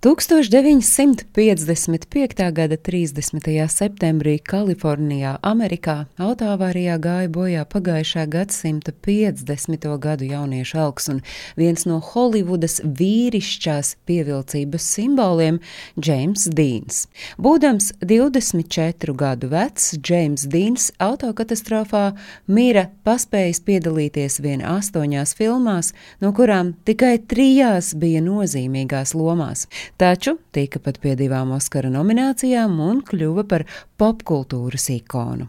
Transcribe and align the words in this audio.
1955. 0.00 2.52
gada 2.52 2.76
30. 2.76 3.68
septembrī 3.68 4.38
Kalifornijā, 4.38 5.38
Amerikā, 5.42 6.06
autoavārijā 6.22 6.98
gāja 7.02 7.26
bojā 7.34 7.64
pagājušā 7.66 8.30
gadsimta 8.30 8.94
50. 9.02 9.98
gadu 9.98 10.24
jauniešu 10.30 10.78
augs 10.78 11.10
un 11.10 11.18
viens 11.58 11.82
no 11.90 11.98
Holivudas 11.98 12.78
vīrišķās 12.84 13.96
pievilcības 14.06 14.82
simboliem- 14.86 15.58
Džeims 16.00 16.46
Dīns. 16.46 17.10
Būdams 17.36 17.92
24 17.98 19.16
gadu 19.16 19.48
vecs, 19.50 19.98
Džeims 19.98 20.46
Dīns 20.46 20.92
autokatastrofā 21.00 22.14
mira 22.46 22.90
paspējis 23.04 23.60
piedalīties 23.66 24.40
vien 24.40 24.62
astoņās 24.62 25.34
filmās, 25.34 25.92
no 26.20 26.32
kurām 26.32 26.74
tikai 26.84 27.18
trijās 27.18 27.94
bija 27.98 28.20
nozīmīgās 28.22 29.14
lomās 29.14 29.66
taču 29.98 30.36
tika 30.54 30.78
pat 30.82 31.00
pie 31.02 31.14
divām 31.18 31.50
Oskara 31.56 31.90
nominācijām 31.92 32.78
un 32.82 33.02
kļuva 33.06 33.44
par 33.50 33.64
popkultūras 33.98 34.86
ikonu. 34.94 35.48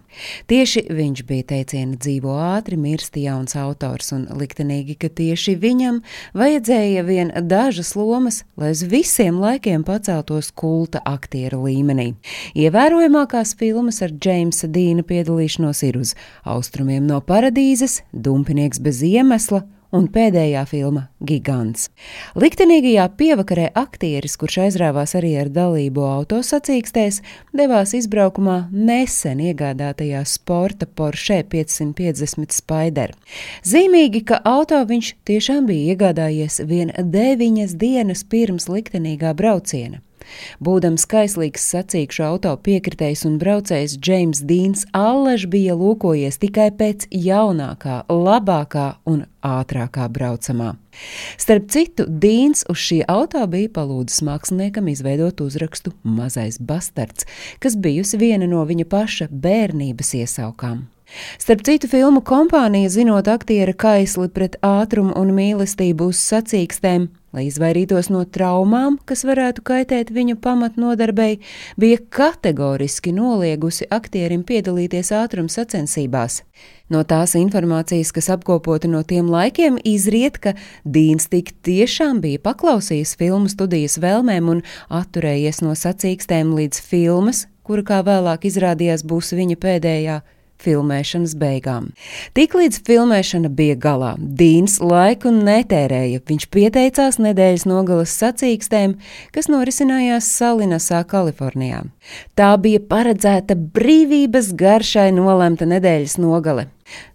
Tieši 0.50 0.88
viņš 0.90 1.24
bija 1.30 1.46
teiciena 1.54 2.00
dzīvo 2.02 2.34
ātri, 2.42 2.80
mirsti 2.82 3.28
jauns 3.28 3.56
autors, 3.60 4.12
un 4.16 4.26
liktenīgi, 4.40 4.98
ka 5.00 5.12
tieši 5.14 5.56
viņam 5.62 6.02
vajadzēja 6.38 7.06
vien 7.06 7.34
dažas 7.46 7.94
lomas, 8.00 8.44
lai 8.58 8.74
uz 8.74 8.84
visiem 8.90 9.40
laikiem 9.42 9.86
paceltos 9.88 10.52
kulta 10.52 11.04
aktieru 11.06 11.62
līmenī. 11.68 12.12
Ievērojamākās 12.58 13.56
filmas 13.60 14.02
ar 14.06 14.16
Džeimsa 14.18 14.70
Dīna 14.74 15.06
piedalīšanos 15.06 15.84
ir 15.88 16.02
uz 16.02 16.16
Austrumiem 16.44 17.06
no 17.06 17.22
paradīzes, 17.22 18.02
Dumpinieks 18.14 18.82
bez 18.82 19.04
iemesla 19.06 19.64
un 19.96 20.08
pēdējā 20.12 20.64
filma 20.70 21.08
Gigants. 21.26 21.88
Liktenīgajā 22.40 23.06
pievakarē 23.20 23.70
aktieris, 23.78 24.38
kurš 24.40 24.60
aizrāvās 24.66 25.16
arī 25.18 25.34
ar 25.42 25.52
dalību 25.54 26.06
autosacīkstēs, 26.08 27.22
devās 27.56 27.96
izbraukumā 27.98 28.58
nesen 28.74 29.42
iegādātajā 29.50 30.24
sporta 30.30 30.86
Porsche 30.88 31.42
550 31.54 32.56
Spider. 32.56 33.16
Zīmīgi, 33.66 34.26
ka 34.30 34.42
auto 34.46 34.82
viņš 34.90 35.16
tiešām 35.30 35.70
bija 35.70 35.96
iegādājies 35.96 36.62
vien 36.70 36.94
deviņas 36.98 37.76
dienas 37.80 38.26
pirms 38.30 38.70
liktenīgā 38.70 39.34
brauciena. 39.38 40.04
Būdams 40.64 41.06
kaislīgs 41.10 41.66
sacīkšu 41.74 42.26
auto 42.28 42.54
piekritējs 42.66 43.26
un 43.30 43.38
braucējs 43.42 43.98
Džeims 43.98 44.44
Dīns 44.50 44.86
allaž 44.96 45.48
bija 45.52 45.78
lūkojies 45.80 46.40
tikai 46.42 46.70
pēc 46.76 47.08
jaunākā, 47.14 48.04
labākā 48.10 48.88
un 49.10 49.26
ātrākā 49.46 50.10
braucamā. 50.12 50.74
Starp 51.40 51.70
citu, 51.72 52.06
Dīns 52.10 52.66
uz 52.70 52.82
šī 52.84 53.02
auto 53.08 53.46
bija 53.52 53.72
palūdzis 53.80 54.24
māksliniekam 54.28 54.92
izveidot 54.92 55.42
uzrakstu 55.46 55.96
Mazais 56.04 56.60
bastards, 56.60 57.28
kas 57.64 57.80
bijusi 57.80 58.20
viena 58.20 58.50
no 58.50 58.66
viņa 58.68 58.88
paša 58.90 59.30
bērnības 59.32 60.16
iesaukām. 60.24 60.88
Starp 61.42 61.64
citu, 61.66 61.90
filmu 61.92 62.22
kompānija, 62.26 62.90
zinot 62.94 63.28
aktiera 63.32 63.74
kaisli 63.74 64.30
pret 64.34 64.60
ātrumu 64.66 65.16
un 65.18 65.34
mīlestību 65.38 66.12
uz 66.14 66.22
sacīkstēm, 66.22 67.10
Lai 67.30 67.44
izvairītos 67.46 68.08
no 68.10 68.24
traumām, 68.26 68.96
kas 69.06 69.22
varētu 69.28 69.62
kaitēt 69.62 70.10
viņu 70.10 70.40
pamatnodarbei, 70.42 71.36
bija 71.78 72.00
kategoriski 72.10 73.14
noliegusi 73.14 73.86
aktierim 73.94 74.42
piedalīties 74.48 75.12
ātruma 75.14 75.54
sacensībās. 75.54 76.40
No 76.90 77.04
tās 77.06 77.36
informācijas, 77.38 78.10
kas 78.16 78.32
apkopota 78.34 78.90
no 78.90 79.04
tiem 79.06 79.30
laikiem, 79.30 79.78
izriet, 79.86 80.42
ka 80.42 80.56
Dīns 80.82 81.30
tik 81.30 81.54
tiešām 81.62 82.18
bija 82.26 82.42
paklausījis 82.50 83.14
filmu 83.22 83.54
studijas 83.54 84.00
vēlmēm 84.02 84.50
un 84.50 84.66
atturējies 84.90 85.62
no 85.62 85.78
sacīkstēm 85.78 86.58
līdz 86.58 86.82
filmas, 86.82 87.46
kura 87.62 87.86
kā 87.86 88.02
vēlāk 88.10 88.50
izrādījās 88.50 89.06
būs 89.06 89.36
viņa 89.38 89.62
pēdējā 89.62 90.20
filmēšanas 90.64 91.36
beigām. 91.40 91.90
Tiklīdz 92.38 92.82
filmēšana 92.88 93.52
bija 93.54 93.78
galā, 93.80 94.14
Dīns 94.20 94.80
laiku 94.84 95.32
netērēja. 95.36 96.22
Viņš 96.30 96.48
pieteicās 96.54 97.20
nedēļas 97.22 97.66
nogalas 97.70 98.16
sacīkstēm, 98.22 98.98
kas 99.36 99.50
norisinājās 99.52 100.30
Salinasā, 100.40 101.04
Kalifornijā. 101.10 101.84
Tā 102.38 102.52
bija 102.62 102.82
paredzēta 102.92 103.58
brīvības 103.58 104.54
garšai 104.60 105.10
nolemta 105.16 105.68
nedēļas 105.70 106.20
nogale. 106.22 106.70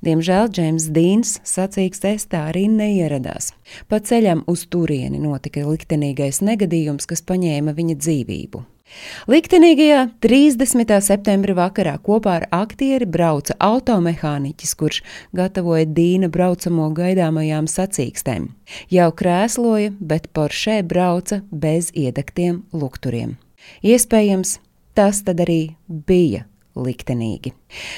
Diemžēl 0.06 0.50
Džeims 0.54 0.87
Dīns 0.94 1.38
sacīkstēs 1.49 2.28
tā 2.31 2.44
arī 2.53 2.66
neieradās. 2.71 3.53
Pa 3.91 3.99
ceļam 3.99 4.44
uz 4.50 4.66
turieni 4.71 5.22
notika 5.22 5.66
liktenīgais 5.66 6.43
negadījums, 6.47 7.09
kas 7.10 7.25
paņēma 7.27 7.75
viņa 7.75 7.99
dzīvību. 7.99 8.62
Liktenīgajā 9.31 10.00
30. 10.25 10.94
septembra 11.05 11.55
vakarā 11.56 11.94
kopā 12.05 12.38
ar 12.41 12.47
aktieri 12.55 13.06
brauca 13.09 13.56
automehāniķis, 13.62 14.75
kurš 14.78 15.00
gatavoja 15.37 15.87
Dīna 15.87 16.31
braucamo 16.32 16.91
gaidāmajām 16.97 17.69
sacīkstēm. 17.71 18.50
Jau 18.93 19.10
krēsloja, 19.16 19.94
bet 20.00 20.31
Porsche 20.33 20.81
brauca 20.87 21.43
bez 21.50 21.91
iedegtiem 21.94 22.62
lukturiem. 22.72 23.37
Iespējams, 23.84 24.59
tas 24.94 25.22
tad 25.25 25.41
arī 25.44 25.77
bija 25.88 26.44
liktenīgi. 26.75 27.54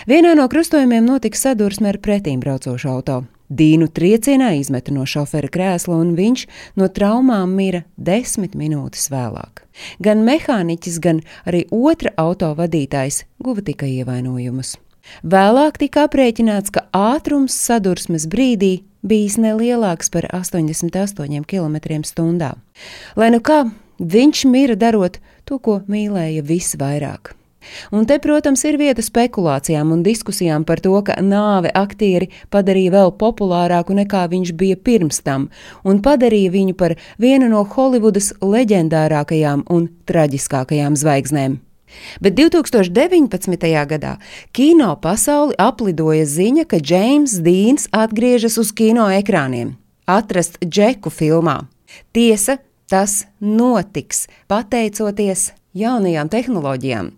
Vienā 0.09 0.35
no 0.37 0.47
krustojumiem 0.53 1.07
notika 1.07 1.39
sadursme 1.39 1.91
ar 1.93 2.01
pretīm 2.03 2.43
braucošu 2.45 2.93
auto. 2.93 3.25
Dīnu 3.47 3.87
triecienā 3.95 4.57
izmeta 4.59 4.91
no 4.95 5.05
šofera 5.07 5.49
krēsla, 5.53 5.95
un 6.03 6.17
viņš 6.19 6.47
no 6.81 6.89
traumām 6.91 7.53
mira 7.55 7.85
desmit 7.97 8.57
minūtes 8.59 9.07
vēlāk. 9.13 9.63
Gan 10.03 10.25
mehāniķis, 10.27 10.99
gan 11.03 11.23
arī 11.47 11.67
otra 11.71 12.11
auto 12.19 12.51
vadītājs 12.59 13.23
guva 13.39 13.63
tikai 13.63 13.93
ievainojumus. 14.01 14.75
Vēlāk 15.23 15.79
tika 15.79 16.09
aprēķināts, 16.09 16.75
ka 16.75 16.89
ātrums 16.91 17.55
sadursmes 17.55 18.27
brīdī 18.27 18.81
bijis 19.07 19.39
nelielāks 19.39 20.11
par 20.11 20.27
88 20.35 21.47
km/h. 21.47 22.53
Lai 23.15 23.31
nu 23.31 23.39
kā, 23.39 23.63
viņš 24.03 24.45
mira 24.51 24.75
darot 24.75 25.21
to, 25.47 25.63
ko 25.63 25.81
mīlēja 25.87 26.43
visvairāk 26.43 27.36
Un 27.95 28.07
te, 28.09 28.19
protams, 28.23 28.65
ir 28.69 28.79
vieta 28.81 29.05
spekulācijām 29.05 29.93
un 29.95 30.05
diskusijām 30.07 30.65
par 30.69 30.83
to, 30.85 30.95
ka 31.07 31.19
nāve 31.23 31.73
aktieri 31.75 32.31
padarīja 32.53 32.95
vēl 32.97 33.15
populārāku 33.21 33.97
nekā 33.99 34.27
viņš 34.33 34.55
bija 34.59 34.77
pirms 34.77 35.23
tam, 35.27 35.49
un 35.85 36.03
padarīja 36.05 36.55
viņu 36.55 36.79
par 36.79 36.97
vienu 37.23 37.51
no 37.53 37.65
Holivudas 37.77 38.33
leģendārākajām 38.41 39.67
un 39.73 39.89
traģiskākajām 40.09 40.99
zvaigznēm. 40.99 41.61
Bet 42.21 42.35
2019. 42.35 43.87
gadā 43.87 44.17
kino 44.53 44.91
pasauli 45.03 45.55
aplidoja 45.59 46.27
ziņa, 46.27 46.67
ka 46.67 46.81
Džeims 46.83 47.39
Dīns 47.45 47.87
atgriežas 47.95 48.59
uz 48.59 48.73
kino 48.75 49.07
ekrāniem, 49.15 49.77
atrast 50.07 50.59
Džeku 50.65 51.13
filmā. 51.15 51.61
Tiesa, 52.13 52.59
tas 52.91 53.25
notiks 53.41 54.27
pateicoties 54.51 55.53
jaunajām 55.77 56.31
tehnoloģijām. 56.33 57.11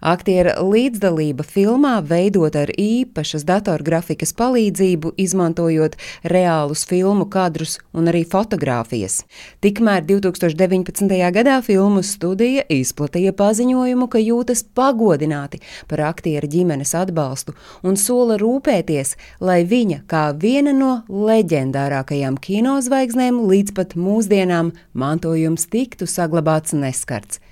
Aktiera 0.00 0.56
līdzdalība 0.62 1.44
filmā 1.46 1.96
veidot 2.06 2.56
ar 2.56 2.70
īpašas 2.70 3.44
datorgrafikas 3.48 4.32
palīdzību, 4.38 5.12
izmantojot 5.20 5.96
reālus 6.24 6.86
filmu 6.88 7.26
kadrus 7.30 7.76
un 7.96 8.08
arī 8.10 8.22
fotogrāfijas. 8.28 9.22
Tikmēr 9.64 10.06
2019. 10.08 11.16
gadā 11.34 11.58
filmu 11.66 12.04
studija 12.06 12.64
izplatīja 12.72 13.34
paziņojumu, 13.36 14.08
ka 14.08 14.22
jūtas 14.22 14.64
pagodināti 14.76 15.60
par 15.90 16.04
aktiera 16.10 16.48
ģimenes 16.48 16.94
atbalstu 16.96 17.56
un 17.86 17.98
sola 18.00 18.38
rūpēties, 18.40 19.16
lai 19.40 19.62
viņa 19.68 20.02
kā 20.10 20.28
viena 20.36 20.74
no 20.76 20.92
leģendārākajām 21.10 22.38
kinozvaigznēm 22.42 23.42
līdz 23.50 23.76
pat 23.76 23.96
mūsdienām 23.98 24.72
mantojums 24.94 25.68
tiktu 25.72 26.08
saglabāts 26.10 26.76
neskarts. 26.76 27.42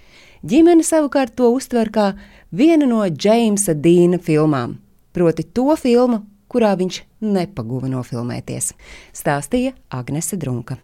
Ģimene 0.44 0.85
savukārt 0.85 1.32
to 1.38 1.46
uztver 1.56 1.88
kā 1.88 2.11
vienu 2.52 2.85
no 2.91 3.00
Džeimsa 3.08 3.73
Dīna 3.73 4.19
filmām, 4.20 4.75
proti 5.17 5.41
to 5.56 5.73
filmu, 5.81 6.19
kurā 6.52 6.75
viņš 6.76 6.99
nepaguva 7.25 7.88
nofilmēties, 7.88 8.75
stāstīja 9.17 9.73
Agnese 9.88 10.37
Drunka. 10.37 10.76